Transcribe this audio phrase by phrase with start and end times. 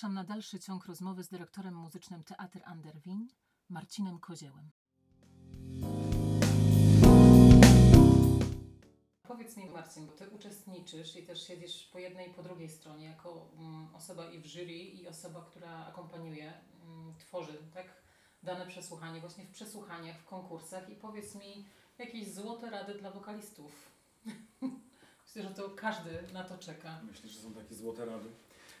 [0.00, 3.28] Zapraszam na dalszy ciąg rozmowy z dyrektorem muzycznym Teatr Anderwin,
[3.68, 4.70] Marcinem Koziełem.
[9.22, 13.06] Powiedz mi, Marcin, bo ty uczestniczysz i też siedzisz po jednej i po drugiej stronie
[13.06, 16.52] jako mm, osoba i w jury, i osoba, która akompaniuje,
[16.84, 18.02] mm, tworzy tak,
[18.42, 20.90] dane przesłuchanie, właśnie w przesłuchaniach, w konkursach.
[20.90, 21.66] I powiedz mi
[21.98, 23.72] jakieś złote rady dla wokalistów.
[25.24, 27.00] Myślę, że to każdy na to czeka.
[27.02, 28.28] Myślę, że są takie złote rady.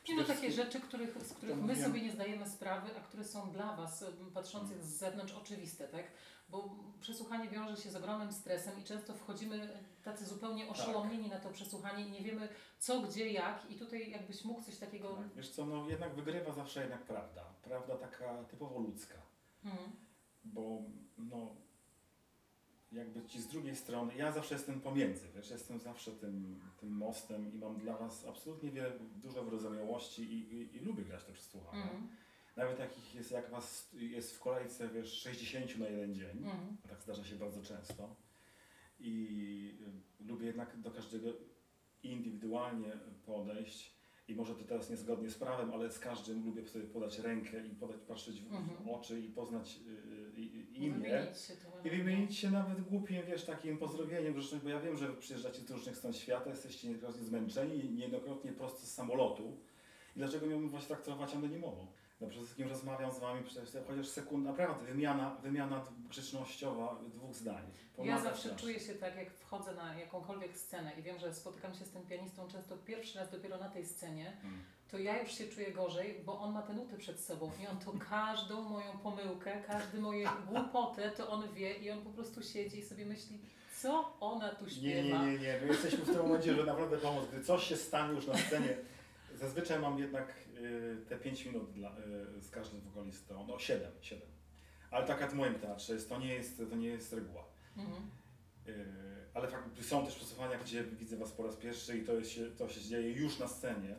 [0.08, 1.82] Nie no, takie rzeczy, których, z których my mówiłem.
[1.84, 6.04] sobie nie zdajemy sprawy, a które są dla Was, m, patrzących z zewnątrz, oczywiste, tak?
[6.48, 10.72] Bo przesłuchanie wiąże się z ogromnym stresem i często wchodzimy tacy zupełnie Tak.
[10.76, 14.76] oszołomieni na to przesłuchanie i nie wiemy co, gdzie, jak i tutaj jakbyś mógł coś
[14.78, 15.14] takiego...
[15.16, 17.44] Tak, Wiesz co, no jednak wygrywa zawsze jednak prawda.
[17.62, 19.14] Prawda taka typowo ludzka.
[19.64, 19.92] Mhm.
[20.44, 20.78] Bo
[21.18, 21.54] no
[22.92, 27.54] jakby ci z drugiej strony, ja zawsze jestem pomiędzy, wiesz, jestem zawsze tym, tym mostem
[27.54, 31.82] i mam dla Was absolutnie wiele, dużo wyrozumiałości i, i, i lubię grać te przesłuchania.
[31.82, 32.08] Mhm.
[32.56, 36.38] Nawet takich jest, jak Was jest w kolejce, wiesz, 60 na jeden dzień.
[36.38, 36.76] Mhm.
[36.88, 38.16] Tak zdarza się bardzo często.
[39.00, 39.78] I
[40.20, 41.28] y, lubię jednak do każdego
[42.02, 42.92] indywidualnie
[43.26, 43.99] podejść.
[44.30, 47.70] I może to teraz niezgodnie z prawem, ale z każdym lubię sobie podać rękę i
[47.70, 48.88] podać, patrzeć w, Mhm.
[48.88, 50.90] oczy i poznać y, y, imię.
[50.94, 54.96] Wymienić się to I wymienić się nawet głupim, wiesz, takim pozdrowieniem, grzecznym, bo ja wiem,
[54.96, 59.56] że wy przyjeżdżacie z różnych stron świata, jesteście niejednokrotnie zmęczeni, niejednokrotnie prosto z samolotu.
[60.16, 61.86] I dlaczego miałbym was traktować anonimowo?
[62.20, 63.42] No przede wszystkim rozmawiam z wami,
[63.88, 67.62] chociaż sekund, naprawdę wymiana, wymiana grzecznościowa dwóch zdań.
[67.98, 68.58] Ja zawsze strasznie.
[68.58, 72.02] czuję się tak, jak wchodzę na jakąkolwiek scenę i wiem, że spotykam się z tym
[72.06, 74.62] pianistą często pierwszy raz dopiero na tej scenie, Mm.
[74.90, 77.78] to ja już się czuję gorzej, bo on ma te nuty przed sobą i on
[77.78, 82.78] to każdą moją pomyłkę, każdy moje głupotę, to on wie i on po prostu siedzi
[82.78, 83.38] i sobie myśli,
[83.82, 85.24] co ona tu Nie, śpiewa.
[85.24, 85.58] nie, nie, nie.
[85.62, 87.24] My jesteśmy w tym momencie, że naprawdę pomóc.
[87.32, 88.76] Gdy coś się stanie już na scenie,
[89.34, 90.34] zazwyczaj mam jednak
[91.08, 91.96] te 5 minut dla,
[92.38, 93.46] y, z każdym wokalistą.
[93.46, 94.28] No 7, 7.
[94.90, 97.44] Ale taka w moim teatrze jest, to nie jest, to nie jest reguła.
[97.76, 98.10] Mhm.
[98.66, 98.74] Yy,
[99.34, 102.50] ale fakt, są też przesłuchania, gdzie widzę Was po raz pierwszy i to, jest, się-
[102.50, 103.94] to się dzieje już na scenie.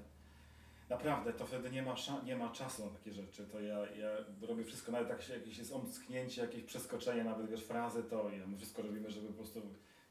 [0.90, 1.96] Naprawdę, to wtedy nie ma,
[2.26, 3.46] nie ma czasu na takie rzeczy.
[3.48, 4.10] To ja, ja
[4.42, 8.48] robię wszystko, nawet jak się, jakieś jest omsknięcie, jakieś przeskoczenie, nawet wiesz, frazy, to ja,
[8.48, 9.62] my wszystko robimy, żeby po prostu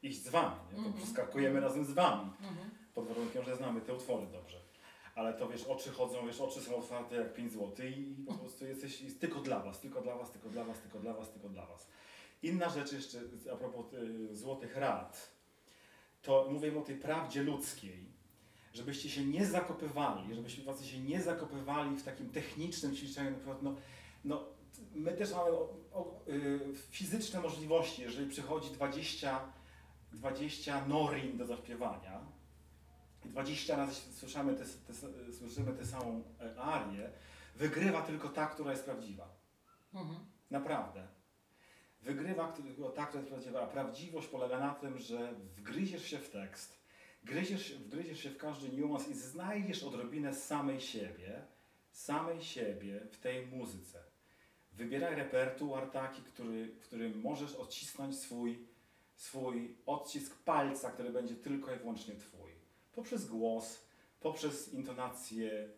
[0.03, 0.55] iść z Wami.
[0.69, 0.71] Nie?
[0.75, 0.93] To Mhm.
[0.93, 2.69] Przeskakujemy razem z Wami, Mhm.
[2.93, 4.57] pod warunkiem, że znamy te utwory dobrze.
[5.15, 8.65] Ale to wiesz, oczy chodzą, wiesz, oczy są otwarte jak 5 zł i po prostu
[8.65, 11.49] jesteś jest tylko dla Was, tylko dla Was, tylko dla Was, tylko dla Was, tylko
[11.49, 11.87] dla Was.
[12.43, 13.19] Inna rzecz jeszcze
[13.53, 15.31] a propos y, złotych rad,
[16.21, 18.11] to mówię o tej prawdzie ludzkiej,
[18.73, 23.61] żebyście się nie zakopywali, żebyście was się nie zakopywali w takim technicznym ćwiczeniu, na przykład,
[23.61, 23.75] no,
[24.25, 24.45] no,
[24.93, 29.39] my też mamy o, o, y, fizyczne możliwości, jeżeli przychodzi 20,
[30.11, 32.21] 20 norin do zaśpiewania,
[33.31, 34.93] 20 razy słyszymy tę te,
[35.33, 37.11] słyszymy tę samą e, arię,
[37.55, 39.29] wygrywa tylko ta, która jest prawdziwa.
[39.93, 40.19] Mhm.
[40.51, 41.07] Naprawdę.
[42.01, 43.61] Wygrywa tylko ta, która jest prawdziwa.
[43.61, 46.79] A prawdziwość polega na tym, że wgryziesz się w tekst,
[47.23, 51.41] gryziesz, wgryziesz się w każdy niuans i znajdziesz odrobinę samej siebie,
[51.91, 54.03] samej siebie w tej muzyce.
[54.73, 58.67] Wybieraj repertuar taki, który, w którym możesz odcisnąć swój,
[59.15, 62.40] swój odcisk palca, który będzie tylko i wyłącznie twój.
[62.95, 63.85] Poprzez głos,
[64.19, 65.69] poprzez intonację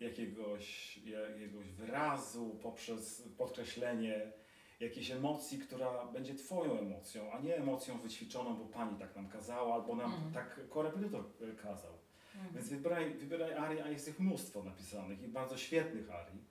[0.00, 4.32] jakiegoś, jakiegoś wyrazu, poprzez podkreślenie
[4.80, 9.74] jakiejś emocji, która będzie Twoją emocją, a nie emocją wyćwiczoną, bo Pani tak nam kazała,
[9.74, 10.32] albo nam Mhm.
[10.32, 11.92] tak korepetytor e, kazał.
[12.34, 12.54] Mhm.
[12.54, 16.44] Więc wybieraj, wybieraj arie, a jest ich mnóstwo napisanych i bardzo świetnych arii,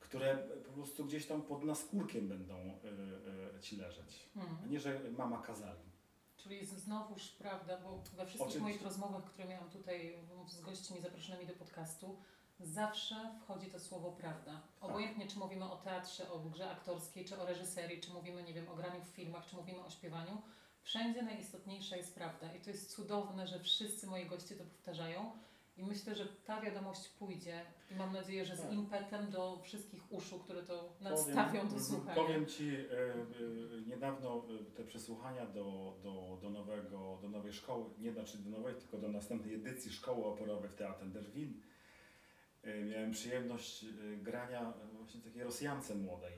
[0.00, 4.56] które po prostu gdzieś tam pod naskórkiem będą y, y, Ci leżeć, Mhm.
[4.64, 5.80] a nie, że mama kazali.
[6.44, 8.60] Czyli z- znowuż prawda, bo we wszystkich Oczywiście.
[8.60, 12.16] moich rozmowach, które miałam tutaj z gośćmi zaproszonymi do podcastu,
[12.60, 14.60] zawsze wchodzi to słowo prawda.
[14.80, 18.68] Obojętnie czy mówimy o teatrze, o grze aktorskiej, czy o reżyserii, czy mówimy, nie wiem,
[18.68, 20.42] o graniu w filmach, czy mówimy o śpiewaniu,
[20.82, 22.54] wszędzie najistotniejsza jest prawda.
[22.54, 25.32] I to jest cudowne, że wszyscy moi goście to powtarzają.
[25.76, 27.60] I myślę, że ta wiadomość pójdzie
[27.90, 28.72] i mam nadzieję, że z Tak.
[28.72, 32.14] impetem do wszystkich uszu, które to nadstawią do mhm, słuchania.
[32.14, 37.84] Powiem Ci, y, y, niedawno y, te przesłuchania do, do, do, nowego, do nowej szkoły,
[37.98, 41.60] nie znaczy do nowej, tylko do następnej edycji szkoły operowej w Teatrze Derwin,
[42.64, 46.32] y, miałem przyjemność y, grania właśnie takiej Rosjance młodej.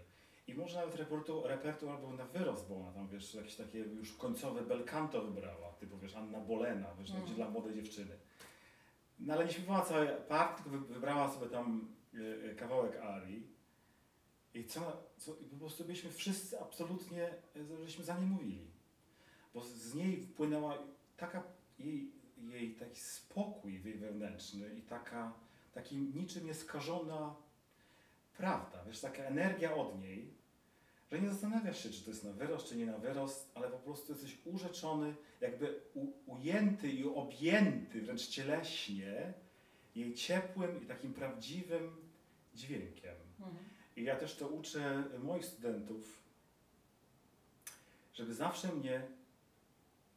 [0.48, 4.12] I może nawet repertu, repertuar był na wyrost, bo ona tam, wiesz, jakieś takie już
[4.12, 7.24] końcowe belcanto wybrała, typu, wiesz, Anna Bolena, wiesz, mm.
[7.24, 8.16] dla młodej dziewczyny.
[9.20, 13.46] No ale nie śpiewała całej part, tylko wy- wybrała sobie tam y, y, kawałek arii.
[14.54, 18.66] I co, co i po prostu byliśmy wszyscy absolutnie, y, żeśmy za nie mówili.
[19.54, 20.78] Bo z- niej wpłynęła
[21.16, 21.42] taka
[21.78, 25.32] jej, jej taki spokój we- wewnętrzny i taka,
[25.74, 27.34] takim niczym nieskażona
[28.36, 30.30] prawda, wiesz, taka energia od niej,
[31.12, 33.78] że nie zastanawiasz się, czy to jest na wyrost, czy nie na wyrost, ale po
[33.78, 35.80] prostu jesteś urzeczony, jakby
[36.26, 39.32] ujęty i objęty wręcz cieleśnie
[39.94, 41.96] jej ciepłym i takim prawdziwym
[42.54, 43.14] dźwiękiem.
[43.40, 43.56] Mhm.
[43.96, 46.18] I ja też to uczę moich studentów,
[48.14, 49.02] żeby zawsze mnie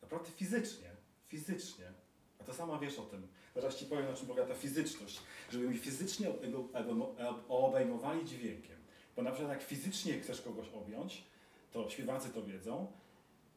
[0.02, 0.90] naprawdę fizycznie,
[1.28, 1.86] fizycznie,
[2.40, 5.22] a to sama wiesz o tym, zaraz Ci powiem na czym polega ta fizyczność,
[5.52, 6.28] żeby mi fizycznie
[7.50, 8.79] obejmowali dźwiękiem.
[9.20, 11.24] Bo na przykład jak fizycznie chcesz kogoś objąć,
[11.72, 12.88] to śpiewacy to wiedzą,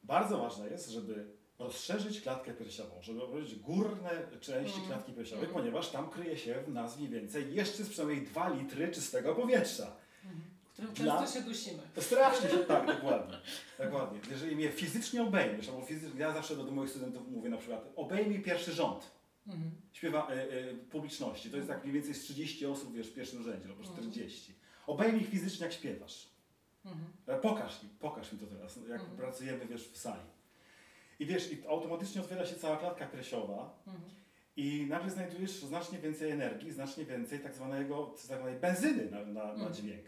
[0.05, 1.26] bardzo ważne jest, żeby
[1.59, 4.11] rozszerzyć klatkę piersiową, żeby objąć górne
[4.41, 4.88] części Mm.
[4.88, 5.55] klatki piersiowej, Mm.
[5.55, 9.97] ponieważ tam kryje się w nas mniej więcej jeszcze z przynajmniej 2 litry czystego powietrza.
[10.25, 10.43] Mhm.
[10.73, 11.82] Którym Dla- często się dusimy.
[11.94, 13.38] To strasznie się, tak, dokładnie.
[13.79, 14.19] dokładnie.
[14.31, 18.43] Jeżeli mnie fizycznie obejmiesz, albo fizycznie, ja zawsze do, moich studentów mówię na przykład, obejmij
[18.43, 19.11] pierwszy rząd
[19.47, 19.70] Mhm.
[19.93, 21.50] śpiewa e, e, publiczności.
[21.50, 23.97] To jest tak mniej więcej z 30 osób, wiesz, w pierwszym rzędzie, albo Mhm.
[23.99, 24.55] 40.
[24.87, 26.29] Obejmij ich fizycznie, jak śpiewasz.
[26.84, 27.05] Mhm.
[27.26, 29.17] E, Pokaż mi, pokaż mi to teraz, jak Mhm.
[29.17, 30.23] pracujemy, wiesz, w sali.
[31.19, 34.05] I wiesz, i automatycznie otwiera się cała klatka piersiowa Mhm.
[34.56, 39.44] i nagle znajdujesz znacznie więcej energii, znacznie więcej tak, zwanego, tak zwanej benzyny na, na,
[39.44, 39.75] na Mhm.
[39.75, 40.05] dźwięk.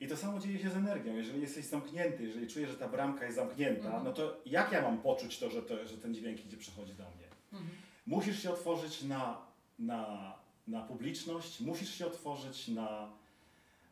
[0.00, 1.14] I to samo dzieje się z energią.
[1.16, 4.04] Jeżeli jesteś zamknięty, jeżeli czujesz, że ta bramka jest zamknięta, Mhm.
[4.04, 7.02] no to jak ja mam poczuć to, że, to, że ten dźwięk idzie, przychodzi do
[7.04, 7.26] mnie?
[7.52, 7.70] Mhm.
[8.06, 9.42] Musisz się otworzyć na,
[9.78, 10.34] na,
[10.68, 13.10] na publiczność, musisz się otworzyć na,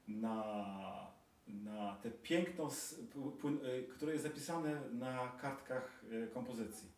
[0.08, 1.12] na,
[1.46, 2.94] na te piękno, z-
[3.43, 6.88] płyn- y, które jest zapisane na kartkach y, kompozycji.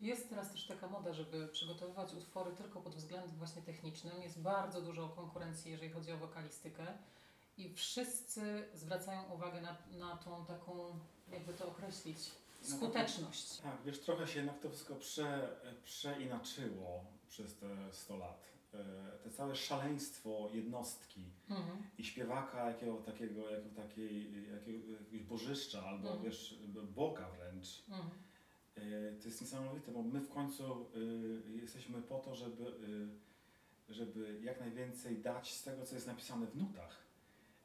[0.00, 4.22] Jest teraz też taka moda, żeby przygotowywać utwory tylko pod względem właśnie technicznym.
[4.22, 6.86] Jest bardzo dużo konkurencji, jeżeli chodzi o wokalistykę.
[7.58, 10.98] I wszyscy zwracają uwagę na, na tą taką,
[11.32, 12.18] jakby to określić,
[12.62, 13.58] skuteczność.
[13.58, 18.44] Tak, wiesz, trochę się jednak to wszystko prze, przeinaczyło przez te 100 lat.
[18.74, 21.78] E, Te całe szaleństwo jednostki Mhm.
[21.98, 26.24] i śpiewaka jakiego takiego, jako takiej, jakiego, jakiegoś bożyszcza albo Mhm.
[26.24, 26.58] wiesz,
[26.94, 27.82] Boga wręcz.
[27.88, 28.10] Mhm.
[28.76, 32.64] E, To jest niesamowite, bo my w końcu y, jesteśmy po to, żeby,
[33.88, 36.96] żeby jak najwięcej dać z tego, co jest napisane w nutach.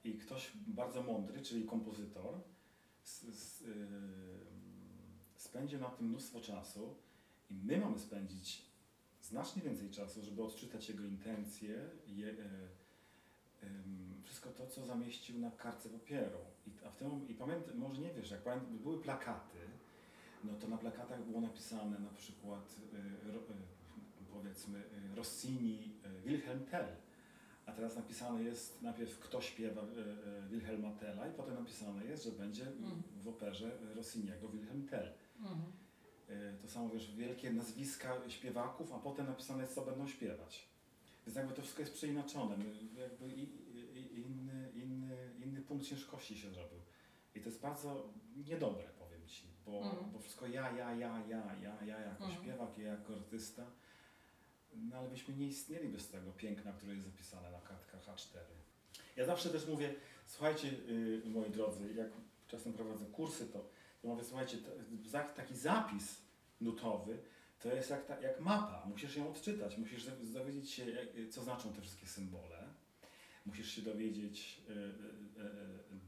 [0.04, 2.40] I ktoś bardzo mądry, czyli kompozytor,
[5.36, 6.96] spędził na tym mnóstwo czasu
[7.50, 8.65] i my mamy spędzić
[9.30, 12.34] znacznie więcej czasu, żeby odczytać jego intencje, je, y,
[13.64, 16.38] ym, wszystko to, co zamieścił na kartce papieru.
[16.68, 19.58] I, a w tym, i pamiętam, może nie wiesz, jak pamiętam, były plakaty,
[20.44, 22.76] no to na plakatach było napisane na przykład
[23.28, 23.44] y, ro, y,
[24.34, 25.92] powiedzmy y, Rossini,
[26.26, 26.96] Wilhelm Tell,
[27.66, 29.82] a teraz napisane jest najpierw kto śpiewa
[30.50, 33.04] Wilhelma Tella i potem napisane jest, że będzie Mm.
[33.22, 35.14] w operze Rossiniego Wilhelm Tell.
[35.40, 35.62] Mhm.
[36.30, 40.66] Y, To samo wiesz, wielkie nazwiska śpiewaków, a potem napisane jest co będą śpiewać.
[41.28, 42.56] Więc jakby to wszystko jest przeinaczone,
[42.98, 43.28] jakby
[44.16, 46.80] inny, inny, inny punkt ciężkości się zrobił.
[47.36, 48.10] I to jest bardzo
[48.48, 50.12] niedobre, powiem Ci, bo, Mhm.
[50.12, 52.42] bo wszystko ja, ja, ja, ja, ja, ja jako Mhm.
[52.44, 53.66] śpiewak, ja jako artysta,
[54.76, 58.38] no ale byśmy nie istnieli bez tego piękna, które jest zapisane na kartkach A4.
[59.16, 59.94] Ja zawsze też mówię,
[60.26, 62.08] słuchajcie, yy, moi drodzy, jak
[62.48, 63.66] czasem prowadzę kursy, to,
[64.06, 64.72] to mówię, słuchajcie, to,
[65.36, 66.22] taki zapis
[66.62, 67.18] nutowy
[67.60, 68.86] to jest jak, ta, jak mapa.
[68.86, 70.86] Musisz ją odczytać, musisz dow- dowiedzieć się,
[71.32, 72.70] co znaczą te wszystkie symbole.
[73.46, 74.90] Musisz się dowiedzieć, y, y, y,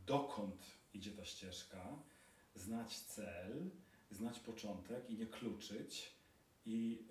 [0.05, 1.99] dokąd idzie ta ścieżka,
[2.55, 3.69] znać cel,
[4.11, 6.11] znać początek i nie kluczyć.
[6.65, 7.07] I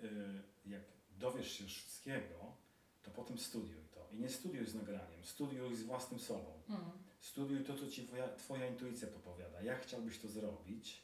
[0.65, 0.81] jak
[1.19, 2.55] dowiesz się wszystkiego,
[3.03, 4.07] to potem studiuj to.
[4.11, 6.53] I nie studiuj z nagraniem, studiuj z własnym sobą.
[6.69, 6.91] Mhm.
[7.19, 9.61] Studiuj to, co ci twoja, twoja intuicja podpowiada.
[9.61, 11.03] Jak chciałbyś to zrobić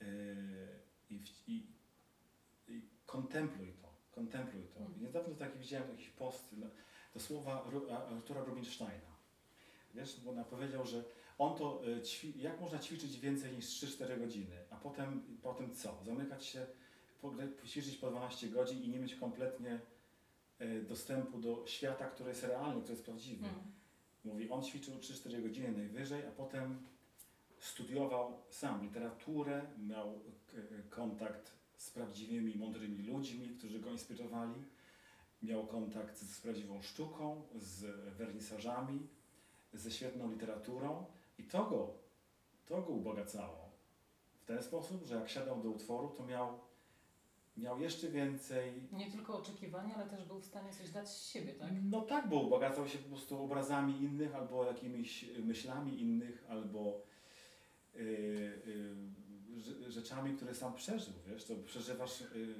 [0.00, 0.06] yy,
[1.10, 1.66] i, i,
[2.68, 3.92] i kontempluj to.
[4.10, 4.80] Kontempluj to.
[4.80, 5.02] Mhm.
[5.02, 6.54] Niedawno taki widziałem jakiś post
[7.14, 7.64] do słowa
[8.16, 9.12] Artura Rubinsteina.
[9.94, 11.04] Wiesz, bo on powiedział, że
[11.38, 16.04] on to, y, jak można ćwiczyć więcej niż 3-4 godziny, a potem, potem co?
[16.04, 16.66] Zamykać się,
[17.66, 19.80] ćwiczyć po 12 godzin i nie mieć kompletnie
[20.60, 23.46] y, dostępu do świata, który jest realny, który jest prawdziwy.
[23.46, 23.81] Mhm.
[24.24, 26.86] Mówi, on ćwiczył 3-4 godziny najwyżej, a potem
[27.58, 30.12] studiował sam literaturę, miał
[30.46, 30.56] k-
[30.90, 34.64] kontakt z prawdziwymi, mądrymi ludźmi, którzy go inspirowali.
[35.42, 37.80] Miał kontakt z prawdziwą sztuką, z
[38.16, 39.06] wernisażami,
[39.72, 41.04] ze świetną literaturą
[41.38, 41.94] i to go,
[42.66, 43.70] to go ubogacało.
[44.42, 46.58] W ten sposób, że jak siadał do utworu, to miał,
[47.56, 51.54] miał jeszcze więcej Nie tylko oczekiwania, ale też był w stanie coś dać z siebie,
[51.54, 51.70] tak?
[51.82, 57.02] no tak, bo ubogacał się po prostu obrazami innych, albo jakimiś myślami innych, albo
[57.94, 58.02] yy,
[58.66, 62.54] yy, rze- rzeczami, które sam przeżył, wiesz, to przeżywasz yy,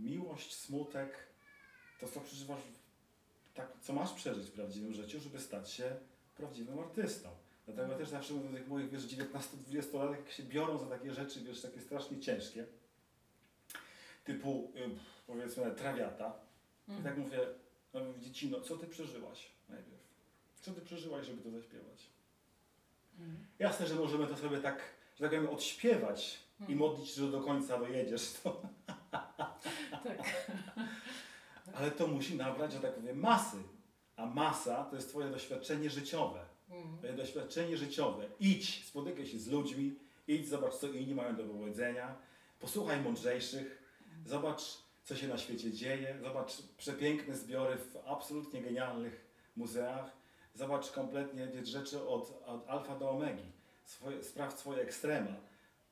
[0.00, 1.18] miłość, smutek,
[2.00, 2.60] to co przeżywasz
[3.54, 5.96] tak, co masz przeżyć w prawdziwym życiu, żeby stać się
[6.36, 7.28] prawdziwym artystą.
[7.66, 10.86] Dlatego ja też zawsze mówię do tych moich, wiesz, 19-20 lat, jak się biorą za
[10.86, 12.66] takie rzeczy, wiesz, takie strasznie ciężkie,
[14.24, 14.90] typu, y,
[15.26, 16.32] powiedzmy, trawiata,
[16.88, 17.04] i Mhm.
[17.04, 17.38] tak mówię,
[17.94, 20.04] no, dziecino, co ty przeżyłaś najpierw?
[20.60, 22.06] Co ty przeżyłaś, żeby to zaśpiewać?
[23.18, 23.46] Mhm.
[23.58, 24.78] Jasne, że możemy to sobie tak,
[25.16, 26.78] że tak powiem, odśpiewać i Mhm.
[26.78, 28.62] modlić, że do końca dojedziesz, to,
[29.90, 30.18] Tak.
[31.76, 33.56] ale to musi nabrać, że tak powiem, masy.
[34.16, 36.40] A masa to jest twoje doświadczenie życiowe.
[36.70, 36.98] Mhm.
[36.98, 38.26] Twoje doświadczenie życiowe.
[38.40, 39.94] Idź, spotykaj się z ludźmi,
[40.28, 42.16] idź, zobacz, co inni mają do powiedzenia,
[42.60, 43.82] posłuchaj mądrzejszych,
[44.24, 44.62] zobacz,
[45.04, 49.24] co się na świecie dzieje, zobacz przepiękne zbiory w absolutnie genialnych
[49.56, 50.16] muzeach,
[50.54, 53.52] zobacz kompletnie wiesz, rzeczy od, od alfa do omegi.
[53.84, 55.36] Swoje, sprawdź swoje ekstrema.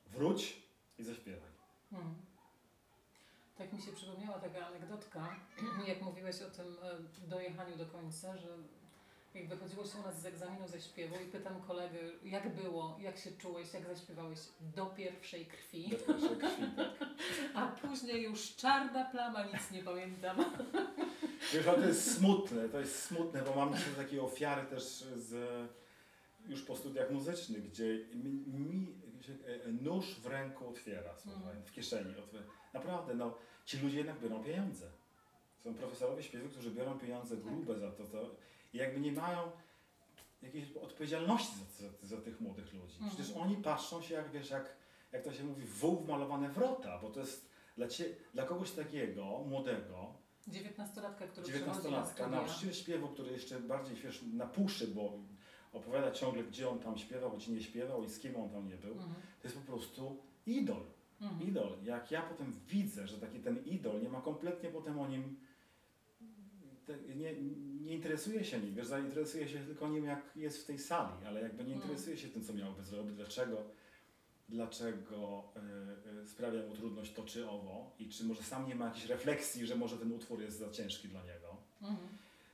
[0.05, 0.63] Wróć
[0.97, 1.51] i zaśpiewaj.
[1.91, 2.15] Mhm.
[3.57, 5.35] Tak mi się przypomniała taka anegdotka,
[5.87, 8.47] jak mówiłeś o tym e, dojechaniu do końca, że
[9.35, 13.17] jak wychodziło się u nas z egzaminu ze śpiewu i pytam kolegę, jak było, jak
[13.17, 14.39] się czułeś, jak zaśpiewałeś
[14.75, 17.09] do pierwszej krwi, Do pierwszej krwi, tak.
[17.55, 20.37] a później już czarna plama, nic nie pamiętam.
[21.53, 24.83] Wiesz, to jest smutne, to jest smutne, bo mam jeszcze takie ofiary też
[25.15, 25.35] z,
[26.47, 28.87] już po studiach muzycznych, gdzie mi, mi
[29.23, 31.63] się, e, nóż w ręku otwiera, słuchaj, Mhm.
[31.65, 32.15] w kieszeni.
[32.19, 32.43] Otwiera.
[32.73, 34.85] Naprawdę, no, ci ludzie jednak biorą pieniądze.
[35.59, 38.35] Są profesorowie śpiewu, którzy biorą pieniądze grube za to, to
[38.73, 39.51] i jakby nie mają
[40.41, 42.93] jakiejś odpowiedzialności za, za, za tych młodych ludzi.
[42.93, 43.09] Mhm.
[43.11, 44.75] Przecież oni patrzą się jak, wiesz, jak,
[45.11, 49.25] jak to się mówi, wół wmalowane wrota, bo to jest dla, cie, dla kogoś takiego,
[49.25, 50.13] młodego,
[50.47, 52.27] Dziewiętnastolatka, który przychodzi na 19-latka, studia.
[52.29, 55.13] nauczyciel śpiewu, który jeszcze bardziej wiesz, na puszy, bo
[55.73, 58.75] opowiada ciągle, gdzie on tam śpiewał, gdzie nie śpiewał i z kim on tam nie
[58.77, 59.13] był, Mhm.
[59.41, 60.83] to jest po prostu idol.
[61.21, 61.41] Mhm.
[61.49, 61.77] Idol.
[61.83, 65.39] Jak ja potem widzę, że taki ten idol nie ma kompletnie potem o nim,
[66.85, 67.33] te, nie,
[67.83, 71.41] nie interesuje się nim, wiesz, zainteresuje się tylko nim, jak jest w tej sali, ale
[71.41, 71.81] jakby nie Mhm.
[71.81, 73.57] interesuje się tym, co miałby zrobić, dlaczego,
[74.49, 75.43] dlaczego
[76.17, 79.05] y, y, sprawia mu trudność to czy owo i czy może sam nie ma jakiejś
[79.05, 82.07] refleksji, że może ten utwór jest za ciężki dla niego Mhm.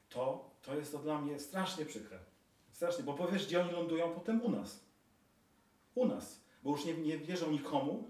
[0.09, 2.19] to, to jest to dla mnie strasznie przykre.
[2.71, 4.86] Strasznie, bo powiesz, gdzie oni lądują potem u nas.
[5.95, 6.41] U nas.
[6.63, 8.09] Bo już nie, nie wierzą nikomu,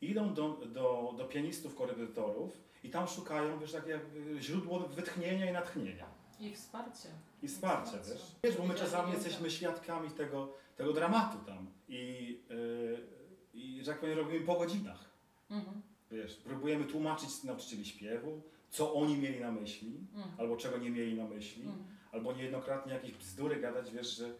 [0.00, 2.52] idą do, do, do pianistów, korepetytorów
[2.84, 4.02] i tam szukają, wiesz, takie jak
[4.40, 6.06] źródło wytchnienia i natchnienia.
[6.40, 7.08] I wsparcie.
[7.42, 7.98] I Wsparcie.
[8.08, 8.22] wiesz.
[8.44, 13.06] Wiesz, bo my czasami jesteśmy świadkami tego, tego dramatu tam i, yy,
[13.54, 15.04] i że tak powiem, robimy po godzinach.
[15.50, 15.82] Mhm.
[16.10, 20.34] Wiesz, próbujemy tłumaczyć nauczycieli śpiewu, co oni mieli na myśli, Mhm.
[20.38, 21.62] albo czego nie mieli na myśli.
[21.62, 21.84] Mhm.
[22.12, 24.34] Albo niejednokrotnie jakieś bzdury gadać, wiesz, że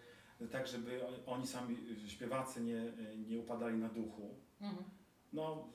[0.50, 1.76] tak, żeby oni- sami,
[2.08, 2.92] śpiewacy, nie,
[3.28, 4.34] nie upadali na duchu.
[4.60, 4.84] Mhm.
[5.32, 5.68] No,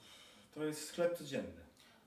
[0.54, 1.63] to jest sklep codzienny.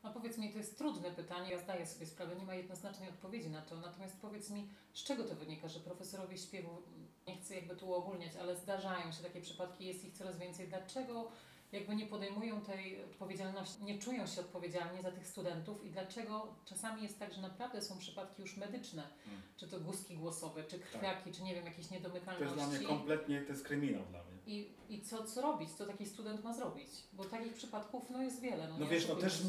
[0.07, 3.51] A powiedz mi, to jest trudne pytanie, ja zdaję sobie sprawę, nie ma jednoznacznej odpowiedzi
[3.51, 6.83] na to, natomiast powiedz mi, z czego to wynika, że profesorowie śpiewu,
[7.27, 10.69] nie chcę jakby tu uogólniać, ale zdarzają się takie przypadki, jest ich coraz więcej.
[10.69, 11.31] Dlaczego
[11.73, 17.03] jakby nie podejmują tej odpowiedzialności, nie czują się odpowiedzialni za tych studentów i dlaczego czasami
[17.03, 19.43] jest tak, że naprawdę są przypadki już medyczne, Mm.
[19.57, 22.55] czy to guzki głosowe, czy krwiaki, czy nie wiem, jakieś To jest niedomykalności.
[22.57, 24.37] dla mnie kompletnie, to jest kryminał dla mnie.
[24.47, 25.71] I, I co, co robić?
[25.71, 26.89] Co taki student ma zrobić?
[27.13, 28.69] Bo takich przypadków no, jest wiele.
[28.69, 29.43] No, No wiesz, no też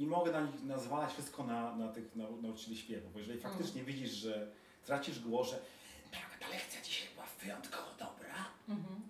[0.00, 3.54] nie mogę na nich nazwalać wszystko na, na tych nau- nauczycieli śpiewu, bo jeżeli Mhm.
[3.54, 4.50] faktycznie widzisz, że
[4.84, 5.58] tracisz głos, że
[6.10, 8.34] tak, ta lekcja dzisiaj była wyjątkowo dobra,
[8.68, 9.00] Mhm.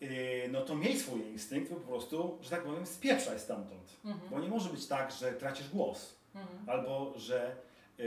[0.00, 3.96] yy, no to miej swój instynkt, po prostu, że tak powiem, spieprzaj stamtąd.
[4.04, 4.30] Mhm.
[4.30, 6.14] Bo nie może być tak, że tracisz głos.
[6.34, 6.68] Mhm.
[6.70, 7.56] Albo, że
[8.00, 8.02] y,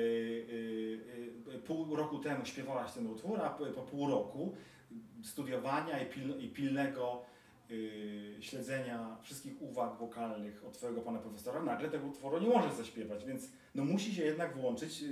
[1.56, 4.56] y, pół roku temu śpiewałaś ten utwór, a po, po pół roku
[5.24, 7.22] studiowania i, pil, i pilnego
[7.72, 13.26] y, śledzenia wszystkich uwag wokalnych od Twojego pana profesora, nagle tego utworu nie możesz zaśpiewać,
[13.26, 15.06] więc no musi się jednak włączyć y,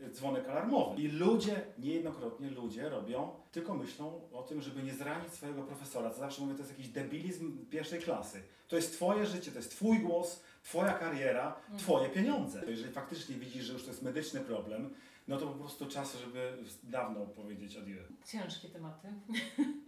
[0.00, 1.02] y, dzwonek alarmowy.
[1.02, 6.10] I ludzie, niejednokrotnie ludzie robią, tylko myślą o tym, żeby nie zranić swojego profesora.
[6.10, 8.42] To zawsze mówię, to jest jakiś debilizm pierwszej klasy.
[8.68, 11.78] To jest Twoje życie, to jest Twój głos, Twoja kariera, Mhm.
[11.78, 12.62] Twoje pieniądze.
[12.68, 14.94] Jeżeli faktycznie widzisz, że już to jest medyczny problem,
[15.28, 18.04] no to po prostu czas, żeby dawno powiedzieć adieu.
[18.26, 19.08] Ciężkie tematy.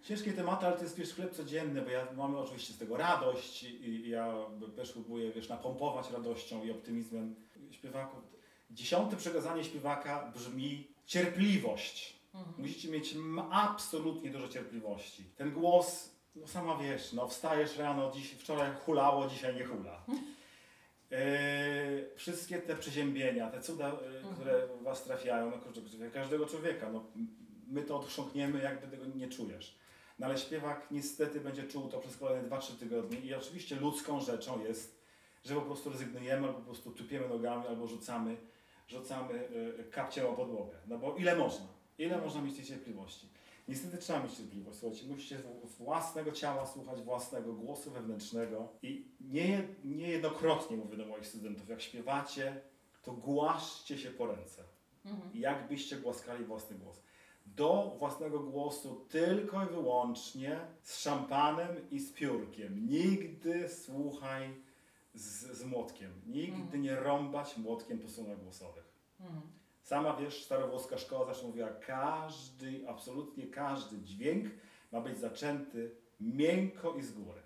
[0.02, 3.62] Ciężkie tematy, ale to jest wiesz, chleb codzienny, bo ja mamy oczywiście z tego radość
[3.62, 4.34] i, ja
[4.76, 7.34] też próbuję wiesz, napompować radością i optymizmem
[7.70, 8.20] śpiewaków.
[8.70, 12.18] Dziesiąte przekazanie śpiewaka brzmi cierpliwość.
[12.34, 12.54] Mhm.
[12.58, 13.14] Musicie mieć
[13.50, 15.24] absolutnie dużo cierpliwości.
[15.36, 20.04] Ten głos, no sama wiesz, no wstajesz rano, dziś, wczoraj hulało, dzisiaj nie hula.
[21.12, 25.80] E, wszystkie te przeziębienia, te cuda, e, które was trafiają, no kurczę,
[26.12, 27.04] każdego człowieka, no,
[27.68, 29.78] my to odchrząkniemy, jakby tego nie czujesz.
[30.18, 34.64] No ale śpiewak niestety będzie czuł to przez kolejne 2-3 tygodnie i oczywiście ludzką rzeczą
[34.64, 34.98] jest,
[35.44, 38.36] że po prostu rezygnujemy, albo po prostu tupiemy nogami, albo rzucamy
[38.88, 39.34] rzucamy
[39.80, 40.76] y, kapcią o podłogę.
[40.86, 41.66] No bo ile można?
[41.98, 43.26] Ile można mieć tej cierpliwości?
[43.68, 44.78] Niestety trzeba mieć cierpliwość.
[44.78, 45.42] Słuchajcie, musicie
[45.78, 52.60] własnego ciała słuchać własnego głosu wewnętrznego i nie, niejednokrotnie mówię do moich studentów, jak śpiewacie,
[53.02, 54.62] to głaszcie się po ręce.
[55.04, 55.30] Mhm.
[55.34, 57.02] Jakbyście głaskali własny głos.
[57.46, 62.86] Do własnego głosu tylko i wyłącznie z szampanem i z piórkiem.
[62.88, 64.54] Nigdy słuchaj
[65.14, 66.12] z, z młotkiem.
[66.26, 66.82] Nigdy Mhm.
[66.82, 68.84] nie rąbać młotkiem po stronach głosowych.
[69.20, 69.40] Mhm.
[69.88, 74.46] Sama wiesz, starowłoska szkoła zawsze mówiła, każdy, absolutnie każdy dźwięk
[74.92, 75.90] ma być zaczęty
[76.20, 77.40] miękko i z góry.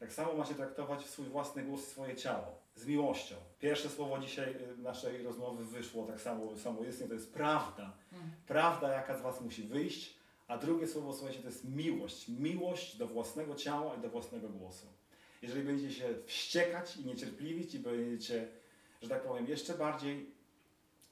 [0.00, 2.58] Tak samo ma się traktować swój własny głos i swoje ciało.
[2.74, 3.34] Z miłością.
[3.58, 7.92] Pierwsze słowo dzisiaj y, naszej rozmowy wyszło tak samo samoistnie, to jest prawda.
[8.12, 8.32] Mhm.
[8.46, 10.16] Prawda, jaka z Was musi wyjść.
[10.48, 12.28] A drugie słowo, słuchajcie, to jest miłość.
[12.28, 14.86] Miłość do własnego ciała i do własnego głosu.
[15.42, 18.48] Jeżeli będziecie się wściekać i niecierpliwić i będziecie,
[19.02, 20.34] że tak powiem, jeszcze bardziej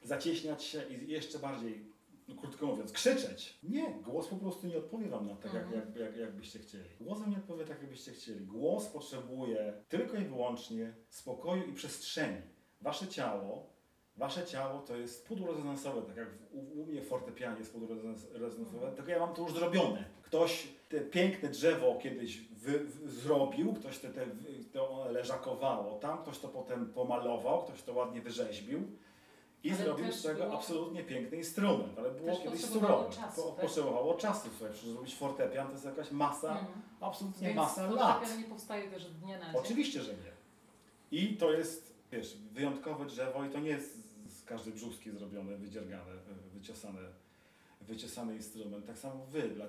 [0.05, 1.85] zacieśniać się i jeszcze bardziej,
[2.29, 3.59] no krótko mówiąc, krzyczeć.
[3.63, 5.83] Nie, głos po prostu nie odpowie Wam na tak, jak, Mhm.
[5.87, 6.85] jak, jak, jak byście chcieli.
[7.01, 8.47] Głos Wam nie odpowie tak, jak byście chcieli.
[8.47, 12.41] Głos potrzebuje tylko i wyłącznie spokoju i przestrzeni.
[12.81, 13.67] Wasze ciało,
[14.17, 17.89] wasze ciało to jest pudło rezonansowe, tak jak u, u mnie w fortepianie jest pudło
[17.97, 20.05] rezonans- rezonansowe, tylko ja mam to już zrobione.
[20.23, 24.27] Ktoś te piękne drzewo kiedyś wy, wy, zrobił, ktoś te, te,
[24.73, 28.81] to leżakowało tam, ktoś to potem pomalował, ktoś to ładnie wyrzeźbił
[29.97, 33.11] zrobił z tego było- absolutnie piękny instrument, ale było Też kiedyś surowe.
[33.11, 33.61] czasu, Po, tak?
[33.61, 36.83] Potrzebowało czasu, słuchaj, żeby zrobić fortepian to jest jakaś masa, Mhm.
[37.01, 38.13] absolutnie Więc masa lat.
[38.19, 39.61] fortepian nie powstaje też z dnia na dzień.
[39.61, 40.33] Oczywiście, że nie.
[41.21, 43.97] I to jest, wiesz, wyjątkowe drzewo i to nie jest
[44.29, 46.99] z- każdej brzuski zrobione, wydziergane, y, wyciosane,
[47.81, 48.87] wyciosany instrument.
[48.87, 49.43] Tak samo wy.
[49.49, 49.67] Dla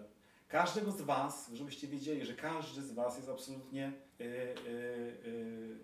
[0.48, 5.78] każdego z was, żebyście wiedzieli, że każdy z was jest absolutnie y, y,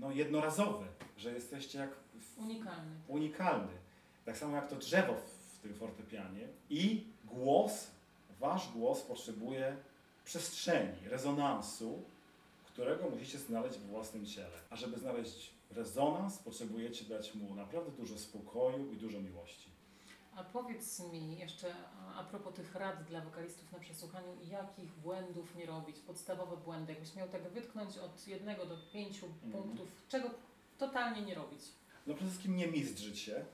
[0.00, 0.84] no, jednorazowy,
[1.16, 2.90] że jesteście jak w- Unikalny.
[3.08, 3.72] unikalny.
[4.24, 6.48] Tak samo jak to drzewo w, w tym fortepianie.
[6.70, 7.86] I głos,
[8.40, 9.76] wasz głos potrzebuje
[10.24, 12.02] przestrzeni, rezonansu,
[12.66, 14.58] którego musicie znaleźć we własnym ciele.
[14.70, 19.68] A żeby znaleźć rezonans, potrzebujecie dać mu naprawdę dużo spokoju i dużo miłości.
[20.36, 21.74] A powiedz mi jeszcze
[22.16, 27.14] a- propos tych rad dla wokalistów na przesłuchaniu, jakich błędów nie robić, podstawowe błędy, jakbyś
[27.14, 29.52] miał tak wytknąć od jednego do pięciu Mhm.
[29.52, 30.30] punktów, czego
[30.78, 31.60] totalnie nie robić.
[32.06, 33.44] No przede wszystkim nie mizdrzyć się.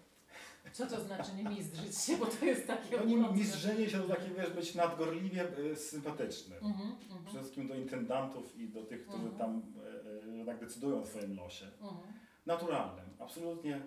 [0.72, 4.08] Co to znaczy nie mizdrzyć się, bo to jest takie No nie mizdrzenie się to
[4.08, 6.56] takie, wiesz, być nadgorliwie y, sympatyczny.
[6.56, 9.38] Mhm, mhm, Przede wszystkim do intendantów i do tych, którzy Mhm.
[9.38, 9.62] tam
[10.36, 11.66] y, y, tak decydują o swoim losie.
[11.80, 12.12] mhm.
[12.46, 13.04] naturalnym.
[13.18, 13.80] Absolutnie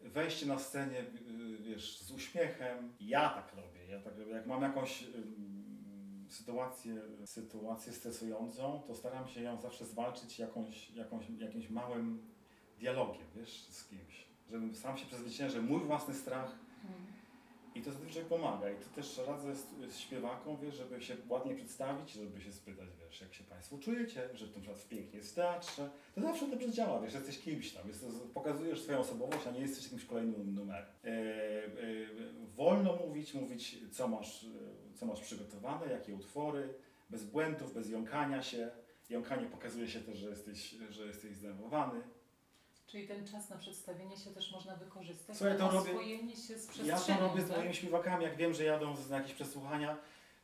[0.00, 2.92] wejście na scenie, y, wiesz, z uśmiechem.
[3.00, 3.86] Ja tak robię.
[3.88, 4.32] Ja tak robię.
[4.32, 5.04] Jak mam jakąś
[6.28, 12.22] sytuację, sytuację stresującą, to staram się ją zawsze zwalczyć jakąś, jakąś, jakimś małym
[12.78, 14.29] dialogiem, wiesz, z kimś.
[14.50, 17.06] Żebym sam się przezwyciężył, mój własny strach mhm.
[17.74, 18.70] i to zazwyczaj pomaga.
[18.70, 22.88] I to też radzę z, z śpiewakom, wiesz, żeby się ładnie przedstawić, żeby się spytać,
[22.98, 25.90] wiesz, jak się Państwo czujecie, że na przykład pięknie jest w teatrze.
[26.14, 29.84] To zawsze dobrze działa, wiesz, jesteś kimś tam, jest, pokazujesz swoją osobowość, a nie jesteś
[29.84, 30.86] jakimś kolejnym numerem.
[31.04, 31.70] E, e,
[32.56, 36.74] wolno mówić, mówić, co masz, e, co masz przygotowane, jakie utwory,
[37.10, 38.70] bez błędów, bez jąkania się.
[39.08, 42.00] Jąkanie pokazuje się też, że jesteś, że jesteś zdenerwowany.
[42.90, 46.58] Czyli ten czas na przedstawienie się też można wykorzystać Słuchaj, to na robię- oswojenie się
[46.58, 47.56] z Ja to robię z tak?
[47.58, 49.96] moimi śpiewakami, jak wiem, że jadą z- na jakieś przesłuchania,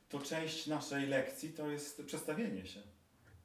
[0.08, 2.82] to część naszej lekcji to jest przedstawienie się.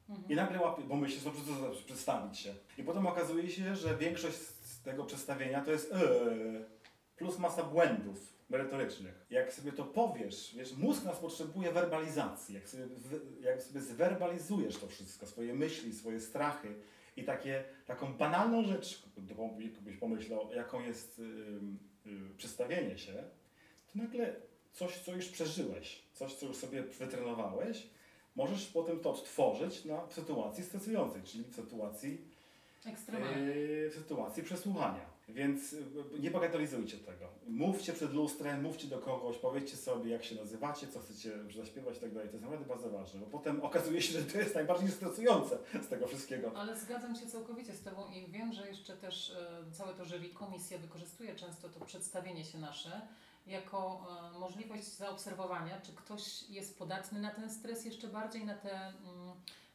[0.08, 0.28] Mhm.
[0.30, 2.54] I nagle łapię, bo to znaczy przedstawić się.
[2.78, 6.00] I potem okazuje się, że większość z tego przedstawienia to jest eee,
[7.16, 9.26] plus masa błędów merytorycznych.
[9.30, 12.54] Jak sobie to powiesz, wiesz, mózg nas potrzebuje werbalizacji.
[12.54, 12.84] Jak sobie,
[13.40, 16.74] jak sobie zwerbalizujesz to wszystko, swoje myśli, swoje strachy
[17.16, 19.02] i takie, taką banalną rzecz,
[19.80, 23.24] byś pomyślał, jaką jest y, przedstawienie się,
[23.92, 24.36] to nagle
[24.72, 27.86] coś, co już przeżyłeś, coś, co już sobie wytrenowałeś,
[28.36, 32.20] możesz potem to odtworzyć na w sytuacji stresującej, czyli w sytuacji,
[33.46, 35.11] yy, w sytuacji przesłuchania.
[35.28, 35.76] Więc
[36.20, 37.28] nie bagatelizujcie tego.
[37.48, 42.00] Mówcie przed lustrem, mówcie do kogoś, powiedzcie sobie, jak się nazywacie, co chcecie zaśpiewać i
[42.00, 42.28] tak dalej.
[42.28, 45.88] To jest naprawdę bardzo ważne, bo potem okazuje się, że to jest najbardziej stresujące z
[45.88, 46.52] tego wszystkiego.
[46.56, 50.28] Ale zgadzam się całkowicie z Tobą i wiem, że jeszcze też e, całe to jury
[50.28, 53.00] komisja wykorzystuje często to przedstawienie się nasze
[53.46, 58.72] jako e, możliwość zaobserwowania, czy ktoś jest podatny na ten stres jeszcze bardziej, na te
[58.72, 59.32] mm,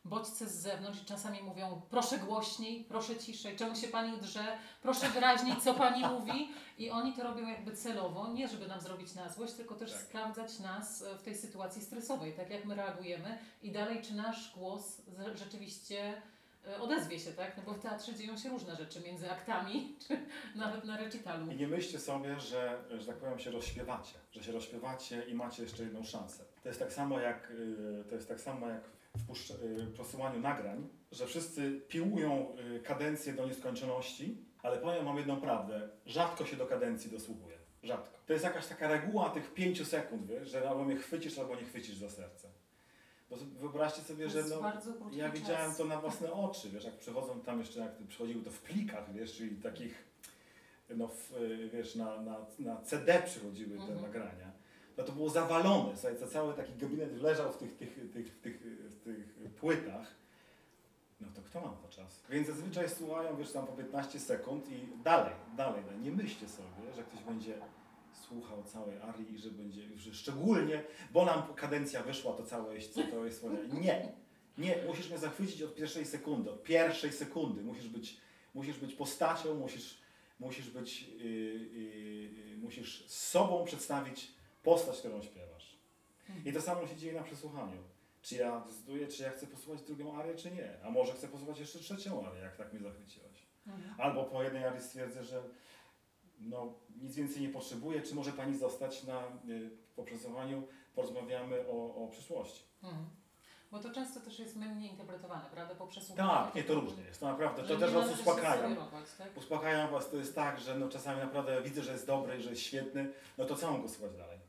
[0.07, 5.09] bodźce z zewnątrz i czasami mówią proszę głośniej, proszę ciszej, czemu się Pani drze, proszę
[5.09, 9.29] wyraźniej, co Pani mówi i oni to robią jakby celowo, nie żeby nam zrobić na
[9.29, 10.01] złość, tylko też Tak.
[10.01, 14.53] sprawdzać nas e, w tej sytuacji stresowej, tak jak my reagujemy i dalej, czy nasz
[14.57, 15.01] głos
[15.35, 16.21] rzeczywiście
[16.67, 17.57] e, odezwie się, tak?
[17.57, 20.19] No bo w teatrze dzieją się różne rzeczy między aktami, czy
[20.55, 21.51] nawet na recitalu.
[21.51, 25.63] I nie myślcie sobie, że, że tak powiem się rozśpiewacie, że się rozśpiewacie i macie
[25.63, 26.43] jeszcze jedną szansę.
[26.63, 28.81] To jest tak samo jak, y, to jest tak samo jak
[29.17, 35.41] w puszcz- y, nagrań, że wszyscy piłują y, kadencję do nieskończoności, ale powiem wam jedną
[35.41, 37.57] prawdę, rzadko się do kadencji dosłuchuje.
[37.83, 38.17] Rzadko.
[38.25, 41.63] To jest jakaś taka reguła tych pięciu sekund, wiesz, że albo mnie chwycisz, albo nie
[41.65, 42.47] chwycisz za serce.
[43.29, 44.61] Bo wyobraźcie sobie, że no,
[45.11, 48.59] ja widziałem to na własne oczy, wiesz, jak przychodzą tam jeszcze, jak przychodziły to w
[48.61, 50.03] plikach, wiesz, czyli takich,
[50.89, 54.01] no w, y, wiesz, na, na, na CD przychodziły te Mhm.
[54.01, 54.51] nagrania.
[54.97, 58.61] No to było zawalone, słuchaj, to cały taki gabinet leżał w tych, tych, tych, tych,
[58.61, 60.15] w tych płytach.
[61.21, 62.21] No to kto ma to czas?
[62.29, 65.99] Więc zazwyczaj słuchają, wiesz, tam po 15 sekund i dalej, dalej, dalej.
[65.99, 67.53] Nie myślcie sobie, że ktoś będzie
[68.27, 73.01] słuchał całej arii i że będzie, że szczególnie, bo nam kadencja wyszła, to całe co
[73.03, 73.45] to jest.
[73.81, 74.11] Nie,
[74.57, 77.63] nie, musisz mnie zachwycić od pierwszej sekundy, od pierwszej sekundy.
[77.63, 78.17] Musisz być,
[78.53, 79.97] musisz być postacią, musisz,
[80.39, 81.83] musisz być, yy, yy,
[82.49, 84.36] yy, musisz sobą przedstawić
[84.67, 85.77] postać, którą śpiewasz.
[86.45, 87.83] I to samo się dzieje na przesłuchaniu.
[88.21, 90.83] Czy ja decyduję, czy ja chcę posłuchać drugą arię, czy nie.
[90.83, 93.47] A może chcę posłuchać jeszcze trzecią arię, jak tak mnie zachwyciłaś.
[93.67, 93.95] Mhm.
[93.97, 95.43] Albo po jednej arii stwierdzę, że
[96.39, 101.95] no, nic więcej nie potrzebuję, czy może Pani zostać na, y, po przesłuchaniu, porozmawiamy o,
[101.95, 102.63] o przyszłości.
[102.83, 103.05] Mhm.
[103.71, 105.75] Bo to często też jest mylnie interpretowane, prawda?
[105.75, 106.29] Po przesłuchaniu.
[106.29, 109.37] Tak, nie, to różnie jest, to naprawdę, to też Was sugerować, tak?
[109.37, 112.61] Uspokajam Was, to jest tak, że no, czasami naprawdę widzę, że jest dobry, że jest
[112.61, 114.46] świetny, no to co mam go słuchać dalej?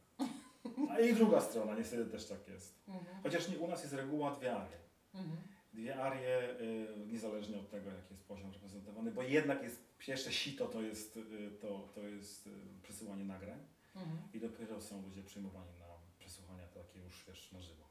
[0.90, 2.78] A i druga strona, niestety też tak jest.
[2.88, 3.22] Mhm.
[3.22, 4.76] Chociaż nie, u nas jest reguła dwie arie.
[5.14, 5.36] Mhm.
[5.72, 10.66] Dwie arie, y, niezależnie od tego, jaki jest poziom reprezentowany, bo jednak jest pierwsze sito
[10.66, 12.50] to jest, y, to, to jest y,
[12.82, 13.58] przesyłanie nagrań
[13.96, 14.18] Mhm.
[14.34, 15.86] i dopiero są ludzie przyjmowani na
[16.18, 17.88] przesłuchania takie już wiesz, na żywo.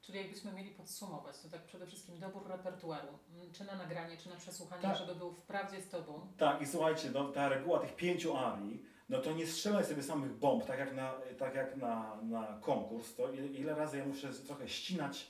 [0.00, 4.28] Czyli jakbyśmy mieli podsumować, to tak przede wszystkim dobór repertuaru, m, czy na nagranie, czy
[4.28, 4.96] na przesłuchanie, Tak.
[4.96, 6.32] żeby był wprawdzie z Tobą.
[6.38, 10.32] Tak, i słuchajcie, no, ta reguła tych pięciu arii, no to nie strzelaj sobie samych
[10.32, 14.28] bomb, tak jak na, tak jak na, na konkurs, to ile, ile razy ja muszę
[14.46, 15.26] trochę ścinać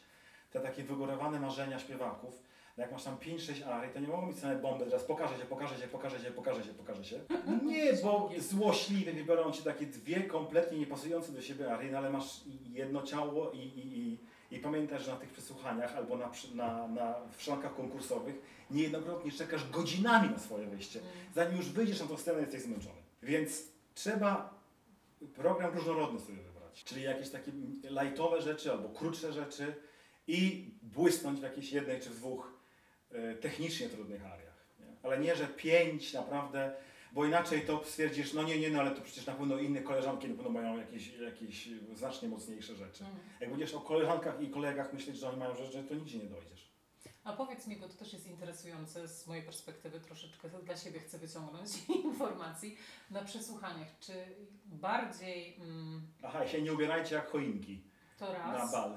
[0.51, 2.43] te takie wygórowane marzenia śpiewaków.
[2.77, 5.45] No jak masz tam 5-6 arii, to nie mogą być same bomby, teraz pokażę się,
[5.45, 7.21] pokażę się, pokażę się, pokażę się, pokażę się.
[7.62, 12.40] Nie, bo złośliwie wybiorą ci takie dwie kompletnie niepasujące do siebie arie, no ale masz
[12.73, 14.19] jedno ciało i, i, i,
[14.51, 18.35] i pamiętaj, że na tych przesłuchaniach albo na, na, na w szlankach konkursowych
[18.71, 21.01] niejednokrotnie czekasz godzinami na swoje wyjście.
[21.01, 21.19] Mhm.
[21.35, 23.00] Zanim już wyjdziesz na tą scenę, jesteś zmęczony.
[23.22, 23.62] Więc
[23.94, 24.61] trzeba
[25.35, 26.85] program różnorodny sobie wybrać.
[26.85, 27.52] Czyli jakieś takie
[27.90, 29.74] lajtowe rzeczy albo krótsze rzeczy
[30.26, 32.52] i błysnąć w jakiejś jednej czy dwóch
[33.12, 34.66] e, technicznie trudnych ariach.
[34.80, 34.87] Nie?
[35.02, 36.72] Ale nie, że pięć naprawdę,
[37.12, 40.28] bo inaczej to stwierdzisz, no nie, nie, no ale to przecież na pewno inne koleżanki
[40.28, 43.04] na pewno mają jakieś, jakieś znacznie mocniejsze rzeczy.
[43.04, 43.20] Mhm.
[43.40, 46.69] Jak będziesz o koleżankach i kolegach myśleć, że oni mają rzeczy, to nigdzie nie dojdziesz.
[47.24, 51.18] A powiedz mi, bo to też jest interesujące z mojej perspektywy, troszeczkę dla siebie chcę
[51.18, 51.70] wyciągnąć
[52.04, 52.76] informacji
[53.11, 53.88] na przesłuchaniach.
[54.00, 54.12] Czy
[54.66, 57.85] bardziej mm, Aha, się nie ubierajcie jak choinki
[58.18, 58.96] to na raz, bal.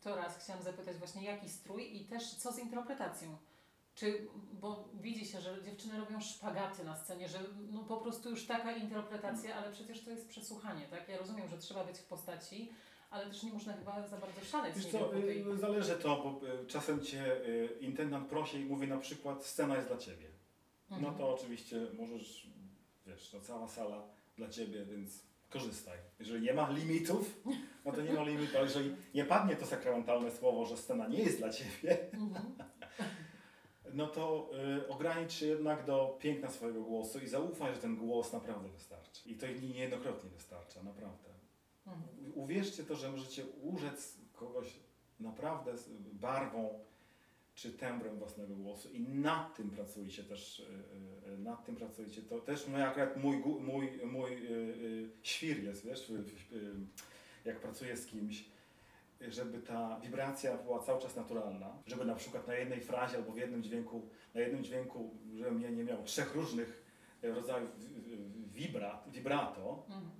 [0.00, 3.36] to raz chciałam zapytać właśnie jaki strój i też co z interpretacją?
[3.94, 7.38] Czy, bo widzi się, że dziewczyny robią szpagaty na scenie, że
[7.70, 11.08] no po prostu już taka interpretacja, ale przecież to jest przesłuchanie, tak?
[11.08, 12.72] Ja rozumiem, że trzeba być w postaci,
[13.14, 14.74] ale też nie można chyba za bardzo szaleć.
[14.76, 15.48] Wiesz co, tej...
[15.52, 19.76] y, zależy to, bo y, czasem cię y, intendant prosi i mówi na przykład scena
[19.76, 20.26] jest dla ciebie.
[20.90, 21.14] No Mhm.
[21.18, 22.46] to oczywiście możesz,
[23.06, 24.02] wiesz, to cała sala
[24.36, 25.98] dla ciebie, więc korzystaj.
[26.18, 27.40] Jeżeli nie ma limitów,
[27.84, 31.18] no to nie ma limitów, ale jeżeli nie padnie to sakramentalne słowo, że scena nie
[31.18, 32.54] jest dla ciebie, Mhm.
[33.94, 34.50] no to
[34.84, 39.28] y, ogranicz się jednak do piękna swojego głosu i zaufaj, że ten głos naprawdę wystarczy.
[39.28, 41.28] I to niejednokrotnie wystarcza, naprawdę.
[41.86, 42.32] Mhm.
[42.34, 44.76] Uwierzcie to, że możecie urzec kogoś
[45.20, 46.78] naprawdę z barwą
[47.54, 50.64] czy tembrem własnego głosu i nad tym pracujcie też, y,
[51.32, 52.22] y, nad tym pracujcie.
[52.22, 56.24] To też mój, akurat mój, mój, mój y, y, świr jest, wiesz, y,
[57.44, 58.44] jak pracuję z kimś,
[59.22, 63.32] y, żeby ta wibracja była cały czas naturalna, żeby na przykład na jednej frazie albo
[63.32, 66.84] w jednym dźwięku, na jednym dźwięku, żebym ja nie miał trzech różnych
[67.24, 70.10] y, rodzajów wi- wi- vibra, vibrato, Mhm.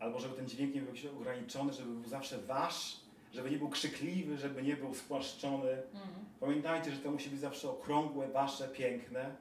[0.00, 2.96] Albo żeby ten dźwięk nie był jakiś ograniczony, żeby był zawsze wasz,
[3.32, 5.70] żeby nie był krzykliwy, żeby nie był spłaszczony.
[5.70, 6.24] Mhm.
[6.40, 9.36] Pamiętajcie, że to musi być zawsze okrągłe, wasze, piękne.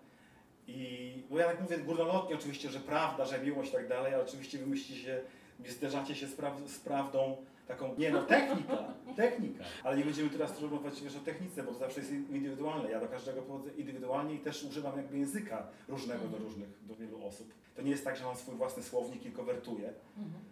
[0.68, 4.24] I, bo ja tak mówię górnolotnie oczywiście, że prawda, że miłość i tak dalej, ale
[4.24, 5.22] oczywiście wy myślicie się,
[5.68, 7.38] zderzacie się z, praw, z prawdą
[7.68, 9.64] taką, nie no, technika, technika.
[9.84, 12.92] Ale nie będziemy teraz rozmawiać wiesz, o technice, bo to zawsze jest indywidualne.
[12.92, 17.26] Ja do każdego podchodzę indywidualnie i też używam jakby języka różnego do różnych, do wielu
[17.26, 17.54] osób.
[17.76, 20.44] To nie jest tak, że mam swój własny słownik i konwertuję Mhm.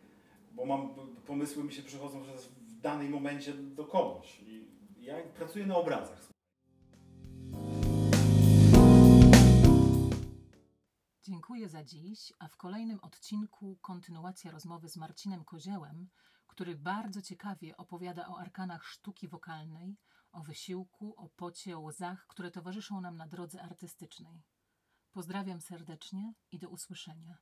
[0.55, 0.89] bo mam
[1.27, 2.31] pomysły mi się przychodzą że
[2.67, 4.39] w danym momencie do kogoś.
[4.39, 4.67] I
[5.01, 6.30] ja pracuję na obrazach.
[11.23, 16.09] Dziękuję za dziś, a w kolejnym odcinku kontynuacja rozmowy z Marcinem Koziołem,
[16.47, 19.97] który bardzo ciekawie opowiada o arkanach sztuki wokalnej,
[20.31, 24.43] o wysiłku, o pocie, o łzach, które towarzyszą nam na drodze artystycznej.
[25.11, 27.37] Pozdrawiam serdecznie i do usłyszenia.